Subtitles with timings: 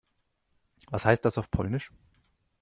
[0.89, 1.91] Was heißt das auf Polnisch?